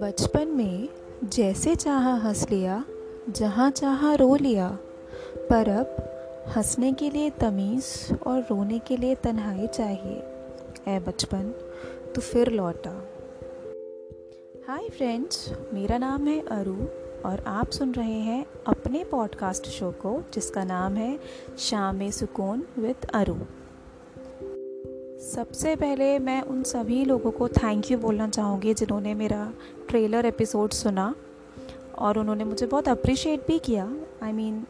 [0.00, 0.88] बचपन में
[1.24, 2.84] जैसे चाहा हंस लिया,
[3.28, 4.78] जहाँ चाहा रो लिया,
[5.36, 5.96] पर अब
[6.56, 10.22] हंसने के लिए तमीज़ और रोने के लिए तन्हाई चाहिए।
[10.88, 11.42] ए बचपन
[12.14, 12.90] तो फिर लौटा।
[14.68, 16.76] हाय फ्रेंड्स, मेरा नाम है अरु
[17.28, 21.20] और आप सुन रहे हैं अपने पॉडकास्ट शो को, जिसका नाम है
[21.58, 23.34] शाम सुकून विद अरु।
[25.40, 29.52] सबसे पहले मैं उन सभी लोगों को थैंक यू बोलना चाहूँगी जिन्होंने मेरा
[29.88, 31.14] ट्रेलर एपिसोड सुना
[31.98, 34.66] और उन्होंने मुझे बहुत अप्रिशिएट भी किया। I mean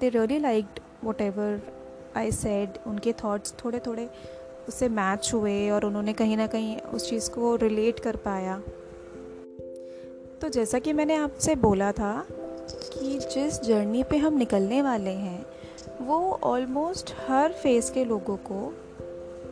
[0.00, 0.80] they really liked
[1.20, 1.60] whatever
[2.16, 4.10] I said उनके थॉट्स थोड़े थोड़े
[4.68, 8.62] उससे मैच हुए और उन्होंने कहीं ना कहीं उस चीज़ को रिलेट कर पाया।
[10.40, 12.26] तो जैसा कि मैंने आपसे बोला था
[12.70, 15.46] कि जिस जर्नी पे हम निकलने वाले हैं,
[16.00, 18.74] वो ऑलमोस्ट हर फ़ेज़ के लोगों को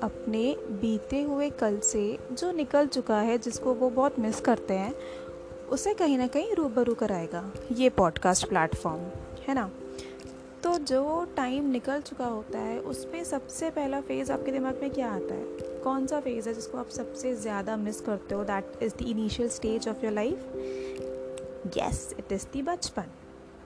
[0.02, 4.94] अपने बीते हुए कल से जो निकल चुका है, जिसको वो बहुत मिस करते हैं,
[5.70, 9.00] उसे कहीं ना कहीं रूबरू कराएगा ये पॉडकास्ट प्लेटफॉर्म
[9.48, 9.70] है ना?
[10.62, 14.90] तो जो टाइम निकल चुका होता है उस पर सबसे पहला फ़ेज़ आपके दिमाग में
[14.90, 15.44] क्या आता है?
[15.84, 18.44] कौन सा फ़ेज़ है जिसको आप सबसे ज़्यादा मिस करते हो?
[18.44, 20.52] That is the initial stage of your life
[21.76, 23.04] yes it is the बचपन।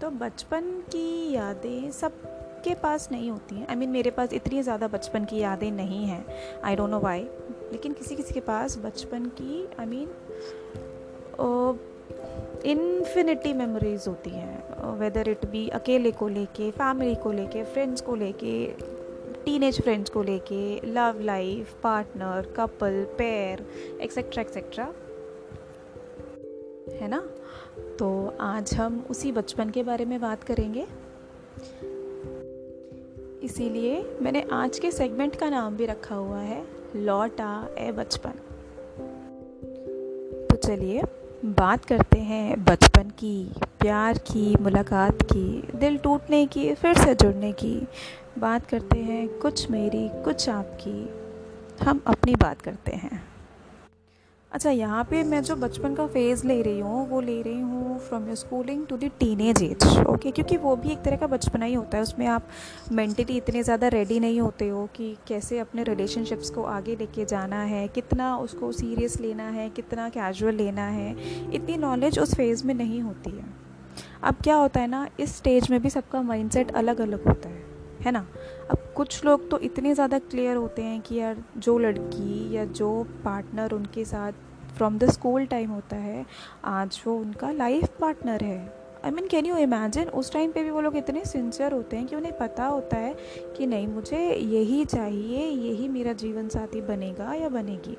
[0.00, 2.33] तो बचपन की यादें सब
[2.64, 6.04] सबके पास नहीं होती हैं। आई मीन मेरे पास इतनी ज़्यादा बचपन की यादें नहीं
[6.06, 6.24] हैं।
[6.64, 7.20] आई डोंट नो वाई
[7.72, 10.08] लेकिन किसी किसी के पास बचपन की आई मीन
[12.66, 18.14] इन्फिनिटी मेमोरीज होती हैं। वेदर इट बी अकेले को लेके फैमिली को लेके फ्रेंड्स को
[18.16, 18.56] लेके
[19.44, 23.66] टीनेज फ्रेंड्स को लेके love life partner couple pair
[24.02, 24.92] etcetera etcetera
[26.94, 27.22] है ना?
[27.98, 30.86] तो आज हम उसी बचपन के बारे में बात करेंगे।
[33.44, 36.64] इसीलिए मैंने आज के सेगमेंट का नाम भी रखा हुआ है,
[36.96, 38.30] लौटा ए बचपन।
[40.50, 41.02] तो चलिए,
[41.44, 43.50] बात करते हैं बचपन की,
[43.80, 47.88] प्यार की, मुलाकात की, दिल टूटने की, फिर से जुड़ने की।
[48.38, 51.10] बात करते हैं कुछ मेरी, कुछ आपकी।
[51.84, 53.33] हम अपनी बात करते हैं।
[54.54, 57.98] अच्छा यहाँ पे मैं जो बचपन का फ़ेज़ ले रही हूँ, वो ले रही हूँ
[58.00, 61.64] from your schooling to the teenage age okay क्योंकि वो भी एक तरह का बचपना
[61.64, 62.48] ही होता है, उसमें आप
[62.92, 67.62] मेंटली इतने ज़्यादा रेडी नहीं होते हो कि कैसे अपने रिलेशनशिप्स को आगे लेके जाना
[67.62, 71.14] है, कितना उसको सीरियस लेना है, कितना कैजुअल लेना है,
[71.54, 73.44] इतनी नॉलेज उस फ़ेज़ में नहीं होती है।
[74.22, 77.73] अब क्या होता है ना, इस स्टेज में भी सबका माइंडसेट अलग अलग होता है।
[78.04, 78.26] है ना?
[78.70, 82.90] अब कुछ लोग तो इतने ज़्यादा क्लियर होते हैं कि यार, जो लड़की या जो
[83.24, 84.32] पार्टनर उनके साथ
[84.76, 86.24] फ्रॉम द स्कूल टाइम होता है,
[86.64, 90.70] आज वो उनका लाइफ पार्टनर है। I mean can you imagine उस टाइम पे भी
[90.70, 93.14] वो लोग इतने सिंसियर होते हैं कि उन्हें पता होता है
[93.56, 97.96] कि नहीं, मुझे यही चाहिए, यही मेरा जीवन साथी बनेगा या बनेगी।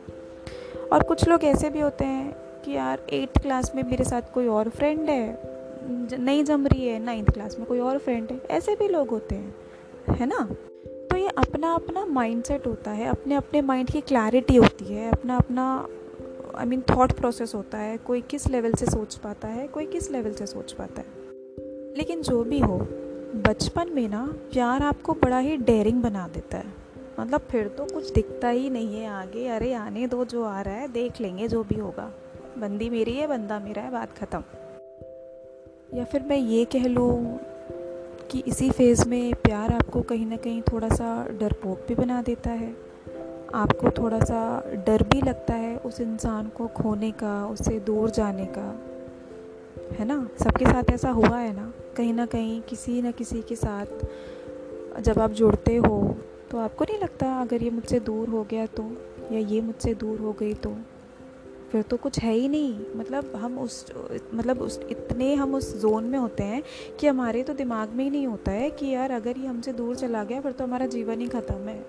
[0.92, 4.48] और कुछ लोग ऐसे भी होते हैं कि यार एट्थ क्लास में मेरे साथ कोई
[4.48, 5.54] और फ्रेंड है
[5.88, 9.36] नहीं जम रही है नाइन्थ क्लास में कोई और फ्रेंड है, ऐसे भी लोग होते
[9.36, 9.54] हैं।
[10.10, 10.50] है ना?
[11.12, 15.38] तो ये अपना अपना माइंडसेट होता है अपने अपने माइंड की क्लैरिटी होती है अपना
[15.38, 15.88] अपना
[16.56, 20.12] आई मीन थॉट प्रोसेस होता है, कोई किस लेवल से सोच पाता है, कोई किस
[20.12, 21.08] लेवल से सोच पाता है।
[21.98, 22.78] लेकिन जो भी हो,
[23.48, 26.66] बचपन में ना, प्यार आपको बड़ा ही डेयरिंग बना देता है।
[27.20, 30.74] मतलब फिर तो कुछ दिखता ही नहीं है आगे, अरे आने दो जो आ रहा
[30.74, 32.12] है, देख लेंगे जो भी होगा।
[32.58, 34.44] बंदी मेरी है, बंदा मेरा है, बात ख़त्म।
[35.98, 37.40] या फिर मैं ये कह लूँ
[38.32, 42.50] कि इसी फ़ेज़ में प्यार आपको कहीं ना कहीं थोड़ा सा डरपोक भी बना देता
[42.50, 42.76] है।
[43.54, 44.40] आपको थोड़ा सा
[44.88, 48.68] डर भी लगता है उस इंसान को खोने का उससे दूर जाने का।
[50.00, 50.18] है ना?
[50.44, 51.72] सबके साथ ऐसा हुआ है ना?
[51.98, 56.16] कहीं ना कहीं किसी न किसी के साथ जब आप जुड़ते हो
[56.52, 58.84] तो आपको नहीं लगता, अगर ये मुझसे दूर हो गया तो
[59.32, 60.76] या ये मुझसे दूर हो गई तो?
[61.76, 63.86] फिर तो कुछ है ही नहीं। मतलब हम उस
[64.34, 66.62] मतलब उस, इतने हम उस जोन में होते हैं
[67.00, 69.96] कि हमारे तो दिमाग में ही नहीं होता है कि यार अगर ये हमसे दूर
[69.96, 71.86] चला गया, फिर तो हमारा जीवन ही ख़त्म है।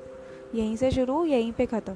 [0.54, 1.94] यहीं से शुरू, यहीं पे ख़त्म।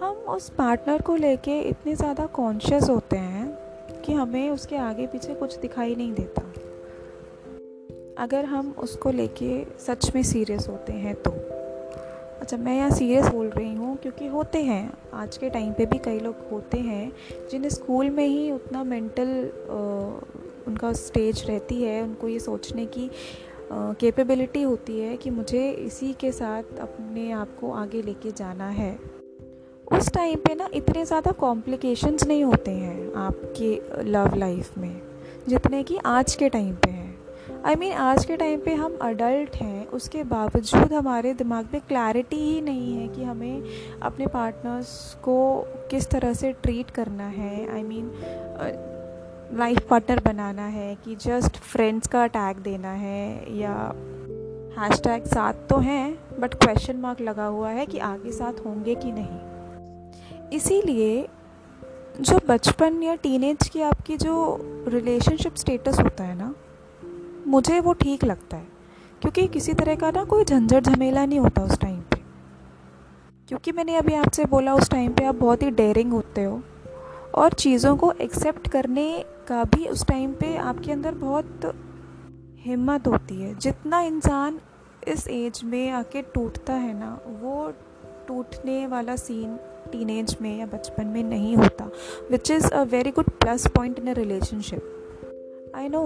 [0.00, 5.34] हम उस पार्टनर को लेके इतने ज़्यादा कॉन्शियस होते हैं कि हमें उसके आगे पीछे
[5.34, 6.42] कुछ दिखाई नहीं देता।
[8.18, 11.59] अगर हम उसको लेके सच में सीरियस होते हैं तो।
[12.50, 15.98] अच्छा मैं यहाँ सीरियस बोल रही हूँ, क्योंकि होते हैं। आज के टाइम पे भी
[15.98, 17.12] कई लोग होते हैं
[17.50, 19.28] जिन्हें स्कूल में ही उतना मेंटल
[20.68, 23.08] उनका स्टेज रहती है, उनको ये सोचने की
[23.72, 28.92] कैपेबिलिटी होती है कि मुझे इसी के साथ अपने आप को आगे लेके जाना है।
[29.92, 35.00] उस टाइम पे ना इतने ज़्यादा कॉम्प्लिकेशंस नहीं होते हैं आपके लव लाइफ में,
[35.48, 37.09] जितने कि आज के टाइम पे हैं।
[37.66, 41.68] आई I मीन mean, आज के टाइम पे हम अडल्ट हैं उसके बावजूद हमारे दिमाग
[41.72, 43.62] में क्लैरिटी ही नहीं है कि हमें
[44.02, 45.36] अपने पार्टनर्स को
[45.90, 48.10] किस तरह से ट्रीट करना है। आई मीन
[49.58, 53.74] लाइफ पार्टनर बनाना है कि जस्ट फ्रेंड्स का अटैक देना है या
[54.78, 58.94] हैश टैग साथ तो हैं बट क्वेश्चन मार्क लगा हुआ है कि आगे साथ होंगे
[58.94, 61.28] कि नहीं। इसीलिए
[62.20, 64.58] जो बचपन या टीनेज की आपकी जो
[64.88, 66.54] रिलेशनशिप स्टेटस होता है ना
[67.50, 68.66] मुझे वो ठीक लगता है,
[69.22, 72.18] क्योंकि किसी तरह का ना कोई झंझट झमेला नहीं होता उस टाइम पे।
[73.48, 76.60] क्योंकि मैंने अभी आपसे बोला उस टाइम पे आप बहुत ही डेयरिंग होते हो,
[77.34, 81.72] और चीज़ों को एक्सेप्ट करने का भी उस टाइम पे आपके अंदर बहुत
[82.58, 84.60] हिम्मत होती है। जितना इंसान
[85.08, 87.72] इस एज में आके टूटता है ना, वो
[88.28, 89.56] टूटने वाला सीन
[89.92, 91.90] टीनेज में या बचपन में नहीं होता
[92.30, 96.02] which is a very good plus point in a relationship I know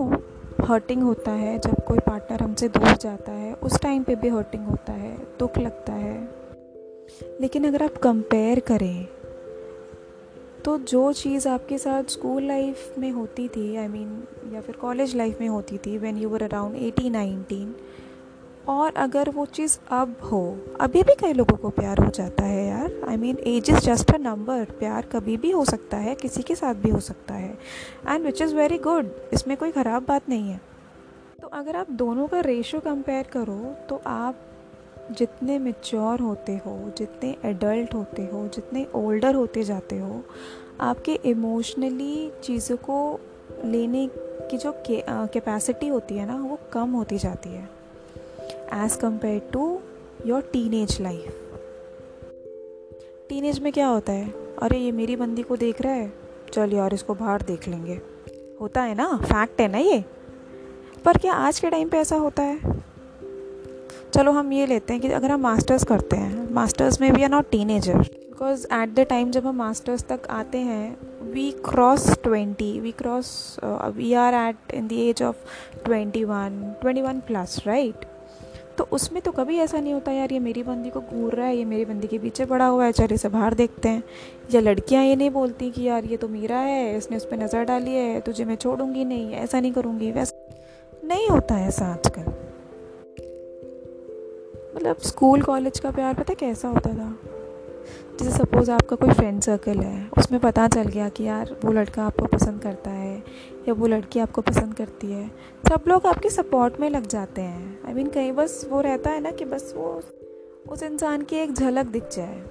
[0.64, 4.66] hurting होता है जब कोई पार्टनर हमसे दूर जाता है उस टाइम पे भी हर्टिंग
[4.66, 6.28] होता है दुख लगता है।
[7.40, 9.08] लेकिन अगर आप कंपेयर करें
[10.64, 14.60] तो जो चीज़ आपके साथ स्कूल लाइफ में होती थी आई I मीन mean, या
[14.60, 17.74] फिर कॉलेज लाइफ में होती थी when you were around eighteen nineteen
[18.68, 22.66] और अगर वो चीज़ अब हो, अभी भी कई लोगों को प्यार हो जाता है
[22.66, 26.42] यार। I mean age is just a number प्यार कभी भी हो सकता है, किसी
[26.42, 27.58] के साथ भी हो सकता है।
[28.08, 30.60] And which is very good इसमें कोई ख़राब बात नहीं है।
[31.42, 34.40] तो अगर आप दोनों का रेशो कंपेयर करो तो आप
[35.10, 40.22] जितने मेच्योर होते हो, जितने एडल्ट होते हो, जितने ओल्डर होते जाते हो,
[40.80, 43.20] आपके इमोशनली चीज़ों को
[43.64, 44.08] लेने
[44.50, 47.68] की जो कैपेसिटी होती है ना, वो कम होती जाती है।
[48.74, 49.80] As compare to
[50.26, 51.40] your teenage life
[53.28, 54.30] teenage में क्या होता है?
[54.62, 56.12] अरे, ये मेरी बंदी को देख रहा है।
[56.52, 58.00] चल यार, इसको बाहर देख लेंगे।
[58.60, 59.20] होता है ना?
[59.22, 60.04] फैक्ट है ना ये?
[61.04, 62.58] पर क्या आज के टाइम पे ऐसा होता है?
[64.14, 67.30] चलो, हम ये लेते हैं कि अगर हम मास्टर्स करते हैं मास्टर्स में we are
[67.30, 70.96] not teenager because at the time जब हम मास्टर्स तक आते हैं
[71.30, 75.36] we cross twenty we cross we are at in the age of
[75.84, 78.13] twenty one twenty one plus right
[78.78, 81.56] तो उसमें तो कभी ऐसा नहीं होता यार, ये मेरी बंदी को घूर रहा है,
[81.56, 84.02] ये मेरी बंदी के पीछे पड़ा हुआ है चल इसे बाहर देखते हैं।
[84.54, 87.64] या लड़कियाँ ये नहीं बोलती कि यार, ये तो मेरा है, इसने उस पर नज़र
[87.64, 90.48] डाली है, तुझे मैं छोड़ूँगी नहीं, ऐसा नहीं करूँगी। वैसा
[91.04, 92.22] नहीं होता है ऐसा आजकल।
[94.76, 97.16] मतलब स्कूल, कॉलेज का प्यार पता कैसा होता था?
[98.20, 102.04] जैसे सपोज़ आपका कोई फ्रेंड सर्कल है, उसमें पता चल गया कि यार, वो लड़का
[102.04, 103.22] आपको पसंद करता है
[103.68, 105.28] या वो लड़की आपको पसंद करती है।
[105.68, 108.80] सब लोग आपके सपोर्ट में लग जाते हैं। आई I मीन mean, कहीं बस वो
[108.80, 110.02] रहता है ना कि बस वो
[110.68, 112.42] उस इंसान की एक झलक दिख जाए।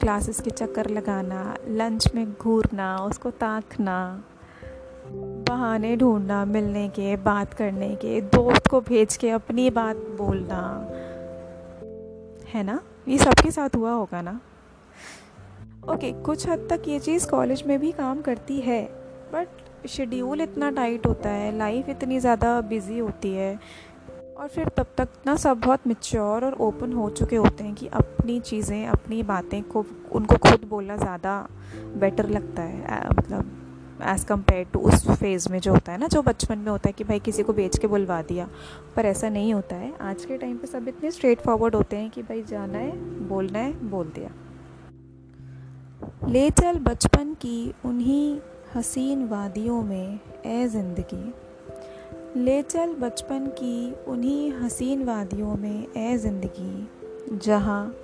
[0.00, 4.24] क्लासेस के चक्कर लगाना लंच में घूरना उसको ताकना
[5.48, 10.88] बहाने ढूंढना मिलने के बात करने के दोस्त को भेज के अपनी बात बोलना।
[12.48, 12.80] है ना?
[13.08, 14.40] ये सबके साथ हुआ होगा ना?
[15.88, 18.84] ओके okay, कुछ हद तक ये चीज़ कॉलेज में भी काम करती है
[19.32, 19.48] बट
[19.88, 23.58] शेड्यूल इतना टाइट होता है, लाइफ इतनी ज़्यादा बिज़ी होती है।
[24.36, 27.86] और फिर तब तक ना सब बहुत मिच्योर और ओपन हो चुके होते हैं कि
[27.86, 31.48] अपनी चीज़ें, अपनी बातें को, उनको खुद बोलना ज़्यादा
[31.96, 33.58] बेटर लगता है। मतलब
[34.04, 36.92] एज़ कंपेयर टू उस फ़ेज़ में जो होता है ना, जो बचपन में होता है
[36.92, 38.48] कि भाई किसी को बेच के बुलवा दिया,
[38.96, 42.10] पर ऐसा नहीं होता है। आज के टाइम पे सब इतने स्ट्रेट फॉरवर्ड होते हैं
[42.10, 42.90] कि भाई जाना है,
[43.28, 44.30] बोलना है, बोल दिया।
[46.28, 48.40] ले चल बचपन की उन्हीं
[48.76, 51.34] हसीन वादियों में ए ज़िंदगी,
[52.36, 56.88] ले चल बचपन की उन्हीं हसीन वादियों में ए ज़िंदगी,
[57.38, 57.94] जहाँ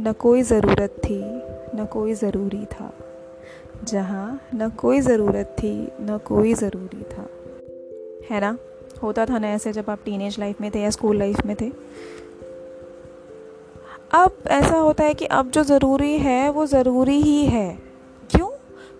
[0.00, 1.20] न कोई ज़रूरत थी,
[1.76, 2.92] न कोई ज़रूरी था,
[3.84, 7.28] जहाँ न कोई ज़रूरत थी, न कोई ज़रूरी था।
[8.30, 8.56] है ना?
[9.02, 11.72] होता था ना ऐसे जब आप टीनेज लाइफ में थे या स्कूल लाइफ में थे।
[14.14, 17.78] अब ऐसा होता है कि अब जो ज़रूरी है, वो ज़रूरी ही है।
[18.30, 18.48] क्यों?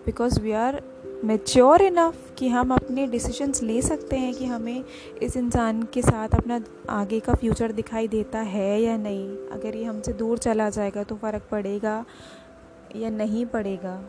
[0.05, 0.81] Because we are
[1.23, 4.83] mature enough कि हम अपने डिसीजंस ले सकते हैं कि हमें
[5.21, 6.59] इस इंसान के साथ अपना
[6.89, 11.15] आगे का फ्यूचर दिखाई देता है या नहीं। अगर ये हमसे दूर चला जाएगा तो
[11.15, 12.05] फ़र्क पड़ेगा
[12.95, 14.01] या नहीं पड़ेगा।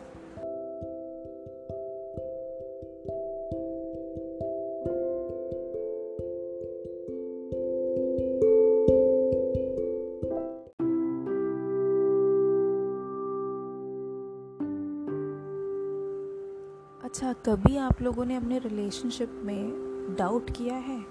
[17.33, 19.71] अच्छा कभी आप लोगों ने अपने रिलेशनशिप में
[20.19, 21.01] डाउट किया है?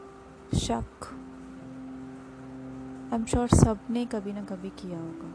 [0.54, 1.08] शक।
[3.12, 5.30] आई एम श्योर सबने कभी ना कभी किया होगा।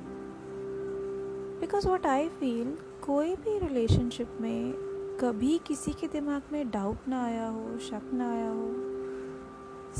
[1.59, 4.73] बिकॉज़ वॉट आई फील कोई भी रिलेशनशिप में
[5.21, 8.67] कभी किसी के दिमाग में डाउट ना आया हो, शक ना आया हो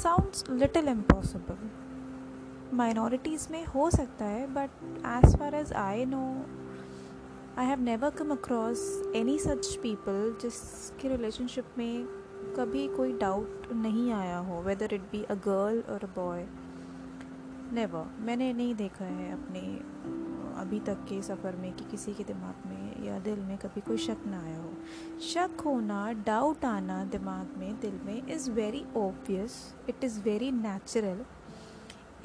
[0.02, 1.70] साउंड्स लिटिल इम्पॉसिबल
[2.78, 4.70] माइनॉरिटीज़ में हो सकता है but
[5.06, 6.46] as far as I know
[7.60, 12.06] I have never come across any such people जिसके रिलेशनशिप में
[12.58, 16.46] कभी कोई डाउट नहीं आया हो whether it be a girl और अ बॉय
[17.74, 19.60] नेवर मैंने नहीं देखा है अपने,
[20.62, 23.98] अभी तक के सफ़र में कि किसी के दिमाग में या दिल में कभी कोई
[23.98, 24.74] शक ना आया हो.
[25.20, 31.26] शक होना डाउट आना दिमाग में, दिल में is very obvious it is very natural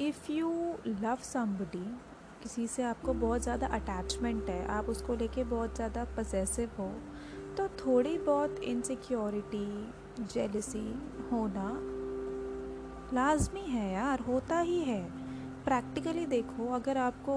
[0.01, 2.12] if you love somebody
[2.43, 6.91] किसी से आपको बहुत ज़्यादा अटैचमेंट है, आप उसको लेके बहुत ज़्यादा पजेसिव हो
[7.57, 9.67] तो थोड़ी बहुत इनसिक्योरिटी
[10.23, 10.87] जेलसी
[11.31, 11.69] होना
[13.13, 15.03] लाजमी है यार, होता ही है।
[15.65, 17.35] प्रैक्टिकली देखो, अगर आपको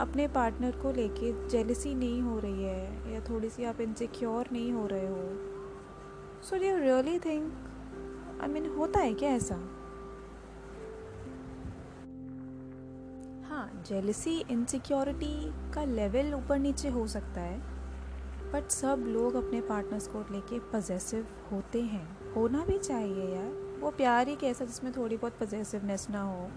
[0.00, 4.72] अपने पार्टनर को लेके जेलसी नहीं हो रही है, या थोड़ी सी आप इनसिक्योर नहीं
[4.72, 7.52] हो रहे हो so you really think
[8.42, 9.58] I mean होता है क्या ऐसा?
[13.88, 17.58] जेलसी इनसिक्योरिटी का लेवल ऊपर नीचे हो सकता है
[18.52, 23.90] बट सब लोग अपने पार्टनर्स को लेके पजेसिव होते हैं। होना भी चाहिए यार। वो
[23.90, 26.50] प्यार ही कैसा जिसमें थोड़ी बहुत पजेसिवनेस ना हो।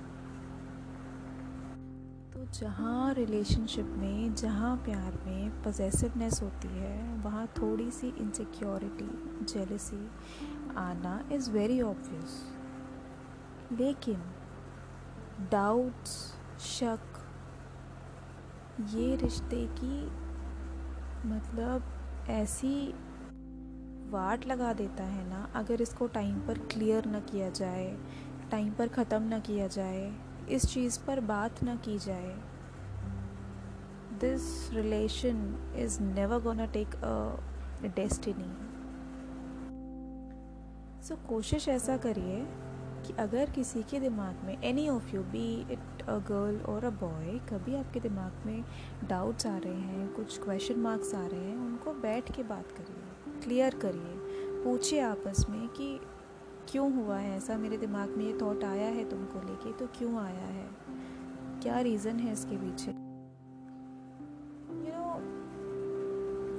[2.34, 9.10] तो जहाँ रिलेशनशिप में, जहाँ प्यार में पजेसिवनेस होती है, वहाँ थोड़ी सी इनसिक्योरिटी
[9.46, 10.10] जेलसी
[10.78, 12.44] आना इज़ वेरी ऑब्वियस
[13.80, 14.22] लेकिन
[15.52, 17.11] डाउट्स शक
[18.80, 20.04] ये रिश्ते की
[21.28, 21.84] मतलब
[22.30, 22.76] ऐसी
[24.12, 27.98] वाट लगा देता है ना, अगर इसको टाइम पर क्लियर ना किया जाए
[28.52, 30.12] टाइम पर ख़त्म ना किया जाए,
[30.50, 32.36] इस चीज़ पर बात ना की जाए
[34.22, 38.52] this relation is never gonna take a destiny
[41.08, 42.44] so कोशिश ऐसा करिए
[43.06, 46.90] कि अगर किसी के दिमाग में any of you be it a girl और अ
[46.90, 48.64] बॉय कभी आपके दिमाग में
[49.10, 53.42] डाउट्स आ रहे हैं, कुछ क्वेश्चन मार्क्स आ रहे हैं, उनको बैठ के बात करिए
[53.42, 54.18] क्लियर करिए।
[54.64, 56.00] पूछिए आपस में कि
[56.70, 57.58] क्यों हुआ है ऐसा?
[57.58, 60.70] मेरे दिमाग में ये थॉट आया है तुमको लेके तो क्यों आया है?
[61.62, 62.92] क्या रीज़न है इसके पीछे?
[64.90, 65.18] यू नो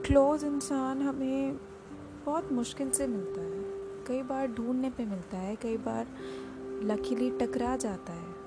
[0.02, 1.56] क्लोज इंसान हमें
[2.26, 3.62] बहुत मुश्किल से मिलता है।
[4.06, 6.06] कई बार ढूँढने पे मिलता है, कई बार
[6.84, 8.41] लकीली टकरा जाता है।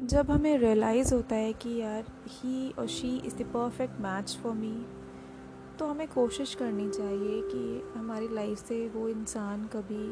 [0.00, 4.52] जब हमें रियलाइज़ होता है कि यार ही और she is the perfect match for
[4.52, 4.86] me
[5.78, 10.06] तो हमें कोशिश करनी चाहिए कि हमारी लाइफ से वो इंसान कभी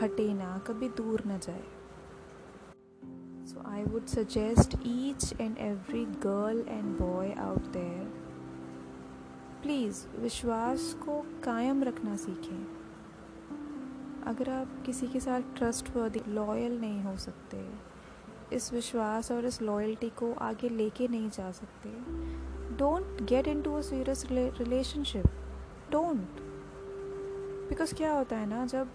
[0.00, 1.64] हटे ना, कभी दूर ना जाए।
[3.46, 8.04] So I would suggest each and every girl and boy out there
[9.62, 12.66] please विश्वास को कायम रखना सीखें।
[14.26, 15.96] अगर आप किसी के साथ ट्रस्ट
[16.28, 17.66] लॉयल नहीं हो सकते
[18.52, 21.90] इस विश्वास और इस लॉयल्टी को आगे लेके नहीं जा सकते।
[22.76, 25.26] Don't get into a serious relationship
[25.92, 26.40] don't
[27.68, 28.90] because क्या होता है ना, जब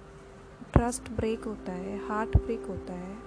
[0.74, 3.18] ट्रस्ट ब्रेक होता है हार्ट ब्रेक होता है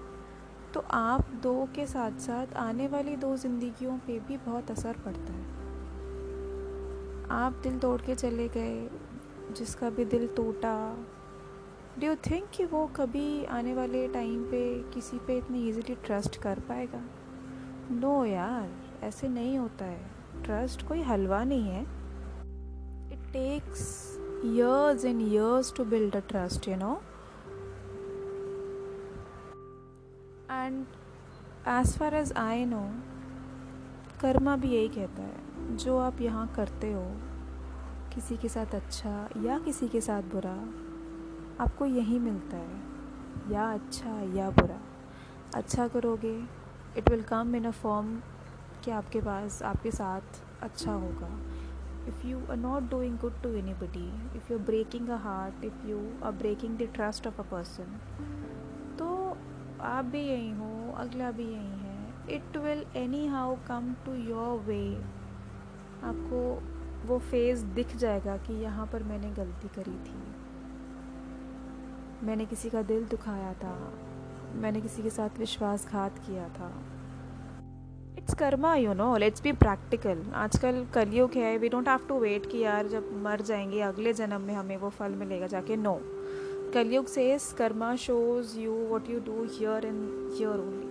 [0.75, 5.33] तो आप दो के साथ साथ आने वाली दो ज़िंदगियों पे भी बहुत असर पड़ता
[5.33, 5.45] है।
[7.33, 8.89] आप दिल तोड़ के चले गए,
[9.53, 10.75] जिसका भी दिल टूटा
[11.99, 16.37] डू यू थिंक कि वो कभी आने वाले टाइम पे किसी पे इतनी इजीली ट्रस्ट
[16.37, 17.01] कर पाएगा?
[17.91, 18.71] नो no यार,
[19.03, 20.11] ऐसे नहीं होता है।
[20.45, 21.83] ट्रस्ट कोई हलवा नहीं है।
[23.13, 24.13] It takes
[24.45, 27.01] years and years to build a trust you know
[30.51, 30.87] and
[31.69, 32.91] as far as I know
[34.21, 37.05] karma भी यही कहता है। जो आप यहाँ करते हो,
[38.15, 40.86] किसी के साथ अच्छा या किसी के साथ बुरा
[41.61, 44.81] आपको यही मिलता है, या अच्छा या बुरा।
[45.55, 46.37] अच्छा करोगे
[46.99, 48.17] it will come in a form
[48.85, 51.29] कि आपके पास, आपके साथ अच्छा होगा।
[52.09, 56.01] If you are not doing good to anybody if you breaking a heart if you
[56.25, 57.99] are breaking the trust of a person
[58.99, 59.07] तो
[59.87, 62.85] आप भी यही हो, अगला भी यही है। It will
[63.27, 64.83] anyhow come to your way
[66.05, 66.43] आपको
[67.09, 70.26] वो फ़ेज़ दिख जाएगा कि यहाँ पर मैंने गलती करी थी।
[72.23, 73.93] मैंने किसी का दिल दुखाया था।
[74.55, 76.73] मैंने किसी के साथ विश्वासघात किया था।
[78.19, 82.47] It's karma you know let's be practical आजकल कलयुग है। We don't have to wait
[82.47, 86.01] कि यार जब मर जाएँगे, अगले जन्म में हमें वो फल मिलेगा जाके। नो
[86.75, 90.87] कलयुग से karma shows you what you do here in here only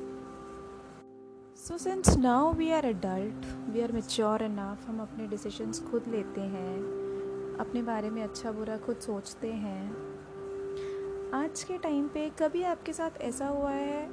[1.57, 6.41] so since now we are adult we are mature enough हम अपने डिसीजंस खुद लेते
[6.41, 6.77] हैं।
[7.59, 10.14] अपने बारे में अच्छा बुरा खुद सोचते हैं।
[11.33, 14.07] आज के टाइम पे कभी आपके साथ ऐसा हुआ है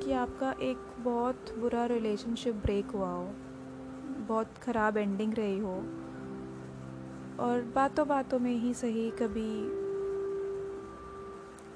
[0.00, 3.24] कि आपका एक बहुत बुरा रिलेशनशिप ब्रेक हुआ हो?
[4.28, 5.74] बहुत ख़राब एंडिंग रही हो?
[7.40, 9.64] और बातों बातों में ही सही कभी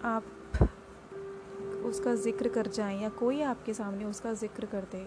[0.05, 0.25] आप
[1.85, 5.05] उसका ज़िक्र कर जाएँ या कोई आपके सामने उसका ज़िक्र कर दे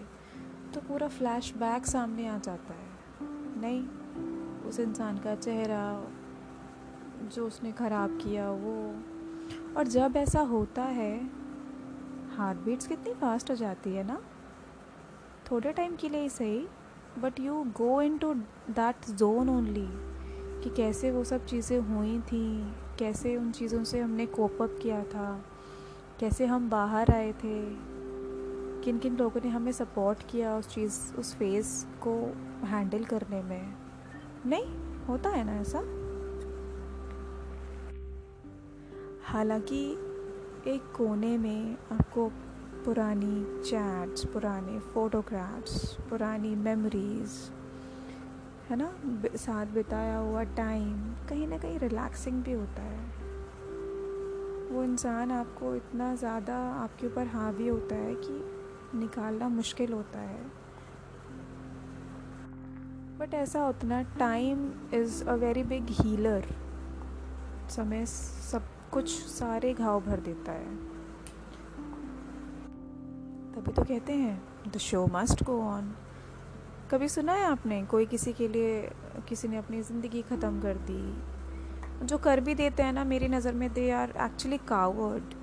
[0.74, 2.90] तो पूरा फ्लैशबैक सामने आ जाता है।
[3.60, 3.82] नहीं,
[4.68, 6.06] उस इंसान का चेहरा,
[7.34, 8.94] जो उसने ख़राब किया, वो
[9.76, 11.16] और जब ऐसा होता है
[12.36, 14.20] हार्ट बीट्स कितनी फास्ट हो जाती है ना?
[15.50, 16.66] थोड़े टाइम के लिए ही सही
[17.18, 18.34] but you go into
[18.70, 19.86] that zone only
[20.62, 25.04] कि कैसे वो सब चीज़ें हुई थी, कैसे उन चीज़ों से हमने कोप अप किया
[25.04, 25.44] था,
[26.20, 27.60] कैसे हम बाहर आए थे
[28.82, 32.14] किन किन लोगों ने हमें सपोर्ट किया उस चीज़, उस फ़ेज़ को
[32.66, 33.74] हैंडल करने में।
[34.46, 34.66] नहीं,
[35.06, 36.01] होता है ना ऐसा?
[39.24, 39.82] हालाँकि
[40.66, 42.28] एक कोने में आपको
[42.84, 47.36] पुरानी चैट्स पुराने फ़ोटोग्राफ्स पुरानी मेमोरीज़
[48.70, 48.90] है ना?
[49.36, 53.00] साथ बिताया हुआ टाइम कहीं ना कहीं रिलैक्सिंग भी होता है।
[54.70, 60.42] वो इंसान आपको इतना ज़्यादा आपके ऊपर हावी होता है कि निकालना मुश्किल होता है।
[63.18, 66.46] बट ऐसा उतना time is a very big healer
[67.70, 70.74] समय सब कुछ सारे घाव भर देता है।
[73.52, 75.92] तभी तो कहते हैं the show must go on
[76.90, 78.80] कभी सुना है आपने, कोई किसी के लिए,
[79.28, 82.06] किसी ने अपनी ज़िंदगी ख़त्म कर दी?
[82.06, 85.34] जो कर भी देते हैं ना, मेरी नज़र में दे आर एक्चुअली कावर्ड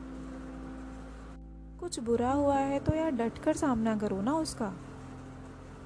[1.80, 4.72] कुछ बुरा हुआ है तो यार डट कर सामना करो ना उसका।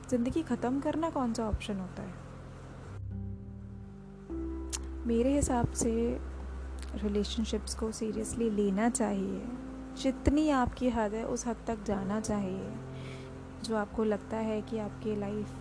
[0.10, 2.13] ज़िंदगी ख़त्म करना कौन सा ऑप्शन होता है?
[5.08, 5.93] मेरे हिसाब से
[6.96, 9.46] रिलेशनशिप्स को सीरियसली लेना चाहिए।
[10.02, 12.72] जितनी आपकी हद है, उस हद तक जाना चाहिए।
[13.64, 15.52] जो आपको लगता है कि आपके लाइफ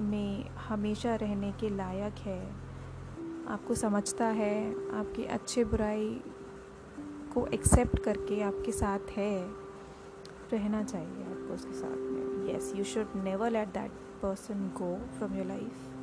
[0.00, 2.52] में हमेशा रहने के लायक है,
[3.48, 6.20] आपको समझता है, आपकी अच्छे बुराई
[7.34, 9.48] को एक्सेप्ट करके आपके साथ है,
[10.52, 15.34] रहना चाहिए आपको उसके साथ में। Yes you should never let that person go from
[15.34, 15.95] your life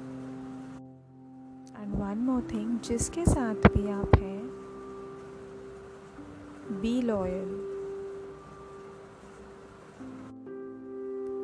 [1.83, 4.43] and one more thing जिसके साथ भी आप हैं
[6.81, 7.49] बी लॉयल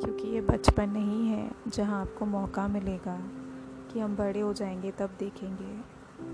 [0.04, 3.16] क्योंकि ये बचपन नहीं है जहाँ आपको मौका मिलेगा
[3.92, 5.80] कि हम बड़े हो जाएँगे तब देखेंगे.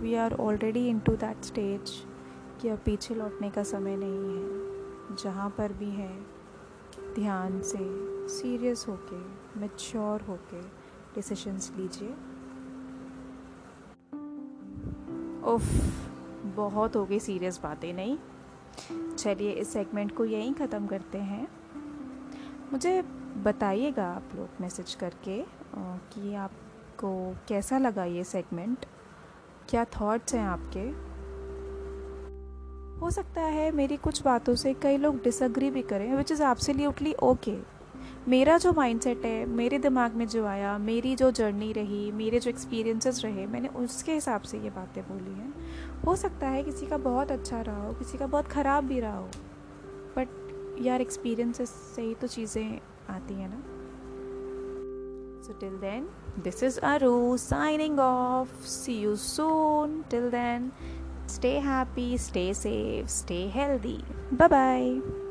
[0.01, 1.91] We are already into that stage
[2.61, 5.17] कि अब पीछे लौटने का समय नहीं है.
[5.17, 6.23] जहाँ पर भी है,
[7.15, 7.79] ध्यान से
[8.29, 9.19] सीरियस होके
[9.61, 10.63] मेच्योर होके
[11.15, 12.15] डिसीशंस लीजिए.
[15.47, 15.63] उफ,
[16.57, 18.19] बहुत हो गई सीरियस बातें, नहीं?
[19.15, 21.49] चलिए, इस सेगमेंट को यहीं ख़त्म करते हैं।
[22.73, 23.03] मुझे
[23.37, 25.45] बताइएगा आप लोग मैसेज करके
[25.79, 28.87] कि आपको कैसा लगा ये सेगमेंट
[29.69, 31.07] क्या थॉट्स हैं आपके?
[33.01, 37.15] हो सकता है मेरी कुछ बातों से कई लोग डिसअग्री भी करें विच इज़ एब्सोल्युटली
[37.15, 37.76] ओके
[38.29, 42.51] मेरा जो माइंडसेट है, मेरे दिमाग में जो आया, मेरी जो जर्नी रही, मेरे जो
[42.51, 45.53] एक्सपीरियंसेस रहे, मैंने उसके हिसाब से ये बातें बोली हैं।
[46.07, 49.17] हो सकता है किसी का बहुत अच्छा रहा हो, किसी का बहुत ख़राब भी रहा
[49.17, 49.29] हो
[50.17, 50.29] बट
[50.83, 52.79] यार एक्सपीरियंसेस से ही तो चीज़ें
[53.11, 53.63] आती हैं ना।
[55.47, 56.09] So till then
[56.45, 60.71] this is Aru signing off see you soon till then
[61.29, 63.99] stay happy stay safe stay healthy
[64.33, 65.26] bye bye